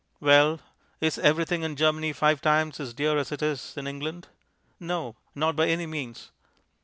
[0.19, 0.61] Well,
[0.99, 4.29] is everything in Germany five times as dear as it is in England?
[4.79, 5.15] No.
[5.35, 6.31] Not by any means.